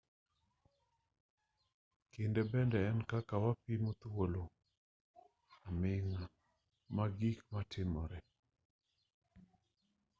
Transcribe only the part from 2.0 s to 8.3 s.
kinde bende en kaka wapimo thuolo aming'a mag gik matimore